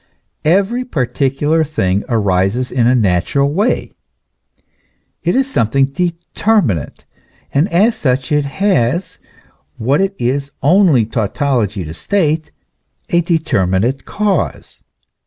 Every 0.45 0.83
particular 0.83 1.63
thing 1.63 2.03
arises 2.09 2.71
in 2.71 2.87
a 2.87 2.95
natural 2.95 3.53
way; 3.53 3.91
it 5.21 5.35
is 5.35 5.47
something 5.47 5.85
determinate, 5.85 7.05
and 7.53 7.71
as 7.71 7.97
such 7.97 8.31
it 8.31 8.45
has 8.45 9.19
what 9.77 10.01
it 10.01 10.15
is 10.17 10.49
only 10.63 11.05
tautology 11.05 11.83
to 11.85 11.93
state 11.93 12.51
a 13.09 13.21
determinate 13.21 14.05
cause. 14.05 14.81